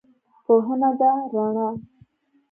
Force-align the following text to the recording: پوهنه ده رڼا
پوهنه 0.45 0.89
ده 0.99 1.11
رڼا 1.33 1.67